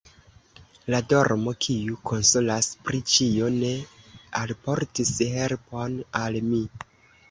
[0.93, 3.73] La dormo, kiu konsolas pri ĉio, ne
[4.43, 6.69] alportis helpon al mi.